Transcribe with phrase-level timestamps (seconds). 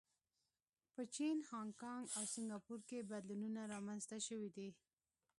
[0.93, 4.69] په چین، هانکانګ او سنګاپور کې بدلونونه رامنځته شوي دي.